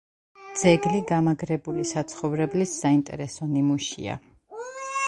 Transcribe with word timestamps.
ძეგლი 0.61 1.01
გამაგრებული 1.11 1.85
საცხოვრებლის 1.91 2.75
საინტერესო 2.81 3.53
ნიმუშია. 3.53 4.19